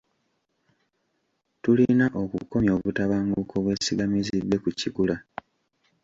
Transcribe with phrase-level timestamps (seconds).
[1.63, 5.15] Tulina okukomya obutabanguko obwesigamizidde ku kikula.